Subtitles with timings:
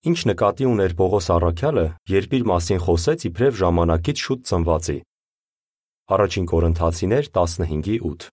[0.00, 4.94] Ինչ նկատի ուներ Պողոս Առաքյալը, երբ իր մասին խոսեց իբրև ժամանակից շուտ ծնվածի։
[6.16, 8.28] Առաջին Կորինթացիներ 15:8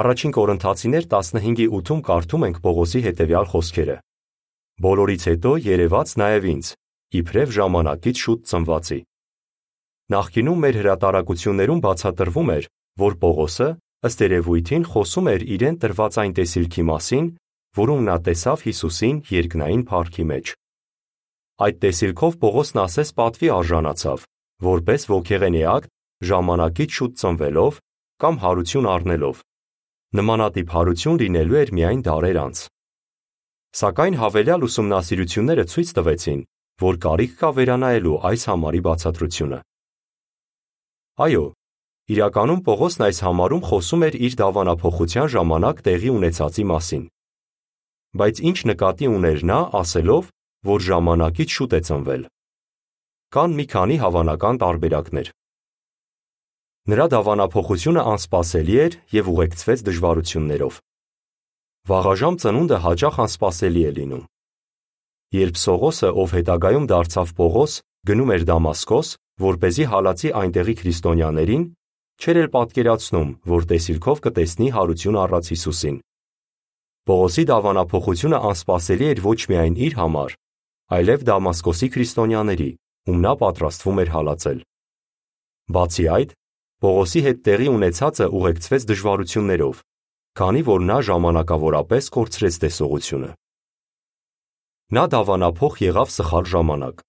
[0.00, 3.96] Առաջին Կորինթացիներ 15:8-ում կարդում ենք Պողոսի հետևյալ խոսքերը.
[4.88, 6.66] Բոլորից հետո երևաց նաև ինձ,
[7.20, 9.00] իբրև ժամանակից շուտ ծնվածի։
[10.08, 12.64] Նախկինում մեր հրատարակություններում բացատրվում էր,
[13.04, 13.68] որ Պողոսը,
[14.08, 17.28] ըստ երևույթին, խոսում էր իրեն տրված այն տեսիլքի մասին,
[17.78, 20.52] որում նա տեսավ Հիսուսին երկնային փառքի մեջ։
[21.58, 24.24] Այդ տեսիլքով Պողոսն ասես պատվի արժանացավ,
[24.68, 25.90] որպես ոգեղենի ակտ
[26.28, 27.80] ժամանակից շուտ ծնվելով
[28.22, 29.42] կամ հարություն առնելով։
[30.18, 32.62] Նմանատիպ հարություն լինելու էր միայն դարեր անց։
[33.78, 36.40] Սակայն հավելյալ ուսումնասիրությունները ցույց տվեցին,
[36.82, 39.58] որ կարիք կա վերանայելու այս համարի բացատրությունը։
[41.18, 41.44] Այո,
[42.14, 47.04] իրականում Պողոսն այս համարում խոսում էր իր դավանափոխության ժամանակ տեղի ունեցածի մասին։
[48.18, 50.30] Բայց ինչ նկատի ուներ նա, ասելով,
[50.66, 52.22] որ ժամանակից շուտ է ծնվել։
[53.36, 55.28] Կան մի քանի հավանական տարբերակներ։
[56.88, 60.80] Նրա դավանափոխությունը անսպասելի էր եւ ուղեկցվեց դժվարություններով։
[61.88, 64.24] Վաղաժամ ծնունդը հաճախ անսպասելի է լինում։
[65.38, 67.72] Երբ Սողոսը, ով հետագայում դարձավ Պողոս,
[68.08, 69.08] գնում էր Դամասկոս,
[69.44, 71.64] որ เป զի հալածի այնտեղի քրիստոնյաներին,
[72.18, 75.98] չէր էլ պատկերացնում, որ տեսիլքով կտեսնի հարություն առած Հիսուսին։
[77.08, 80.32] Պողոսի դավանափոխությունը անսպասելի էր ոչ միայն իր համար,
[80.92, 82.66] այլև Դամասկոսի քրիստոնյաների,
[83.08, 84.58] ում նա պատրաստվում էր հալածել։
[85.72, 86.34] Բացի այդ,
[86.84, 89.80] Պողոսի հետ տեղի ունեցածը ուղեկցվեց դժվարություններով,
[90.38, 93.30] քանի որ նա ժամանակավորապես կորցրեց տեսողությունը։
[94.98, 97.02] Նա դավանափոխ եղավ սխալ ժամանակ։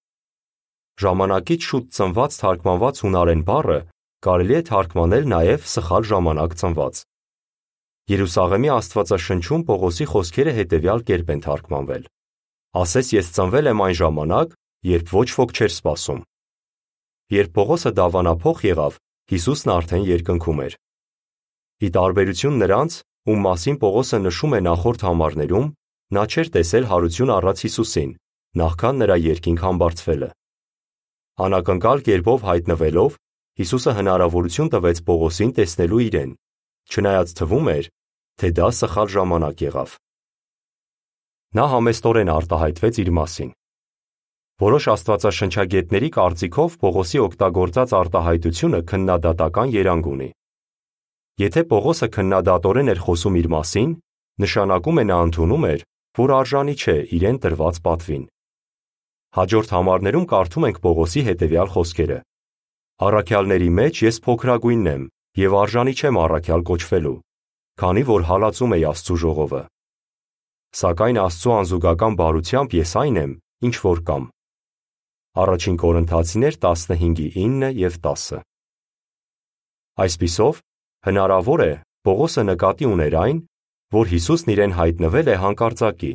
[1.04, 3.80] Ժամանակից շուտ ծնված թարգմանված հունարեն բառը
[4.26, 7.04] կարելի է թարգմանել նաև սխալ ժամանակ ծնված։
[8.10, 12.06] Երուսաղեմի Աստվածաշնչում Պողոսի խոսքերը հետևյալ կերպ են թարգմանվել.
[12.82, 14.56] Ասես ես ծնվել եմ այն ժամանակ,
[14.90, 16.24] երբ ոչ ոք չէր սպասում։
[17.38, 18.98] Երբ Պողոսը դավանափոխ եղավ,
[19.30, 20.74] Հիսուսն արդեն երկնքում էր։
[21.86, 22.98] Ի տարբերություն նրանց,
[23.30, 25.68] ում մասին Պողոսը նշում է նախորդ համարներում,
[26.18, 28.12] նա չէր տեսել հարություն առած Հիսուսին,
[28.58, 30.30] նախքան նրա երկինք համբարձվելը։
[31.46, 33.22] Անակնկալ կերպով հայտնվելով,
[33.60, 36.32] Հիսուսը հնարավորություն տվեց Պողոսին տեսնելու իրեն,
[36.90, 37.86] չնայած թվում էր,
[38.40, 39.96] թե դա սխալ ժամանակ եղավ։
[41.60, 43.50] Նա համեստորեն արտահայտվեց իր մասին։
[44.60, 50.28] Որոշ աստվածաշնչագետների կարծիքով Պողոսի օգտագործած արտահայտությունը քննադատական երանգ ունի։
[51.40, 53.94] Եթե Պողոսը քննադատորեն էր խոսում իր մասին,
[54.44, 55.86] նշանակում է նա ընդունում էր,
[56.20, 58.26] որ արժանի չէ իրեն տրված պատվին։
[59.40, 62.20] Հաջորդ համարներում կարդում ենք Պողոսի հետևյալ խոսքերը.
[63.00, 65.04] Առաքյալների մեջ ես փոքրագույնն եմ
[65.40, 67.18] եւ արժանի չեմ առաքյալ կոչվելու,
[67.80, 69.62] քանի որ հալածում էի Աստծո ժողովը։
[70.80, 73.32] Սակայն Աստծո անզուգական բարությամբ ես այն եմ,
[73.70, 74.26] ինչ որ կամ։
[75.40, 78.42] Առաջին Կորինթացիներ 15:9 եւ 10։
[80.04, 80.60] Այսպիսով,
[81.08, 81.72] հնարավոր է
[82.08, 83.40] Պողոսը նկատի ուներ այն,
[83.96, 86.12] որ Հիսուսն իրեն հայտնվել է հանկարծակի,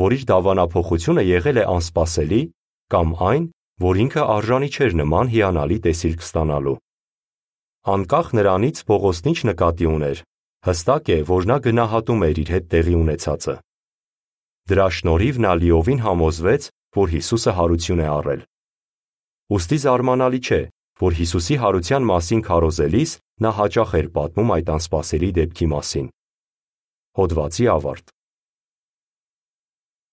[0.00, 2.42] որ իր դավանափոխությունը եղել է անսպասելի,
[2.92, 3.44] կամ այն,
[3.84, 6.78] որ ինքը արժանի չէր նման հիանալի տեսիլք ստանալու։
[7.94, 10.18] Անկախ նրանից Պողոսն ինչ նկատի ուներ,
[10.64, 13.54] հստակ է, որ նա գնահատում էր իր հետ տեղի ունեցածը։
[14.70, 18.42] Դրա շնորհիվ նա լիովին համոզվեց, որ Հիսուսը հարություն է առել։
[19.54, 20.60] Ոստի զարմանալի չէ,
[21.04, 23.12] որ Հիսուսի հարության մասին քարոզելիս
[23.44, 26.06] նա հաճախ էր պատմում այդ անսպասելի դեպքի մասին։
[27.18, 28.14] Հոդվացի ավարտ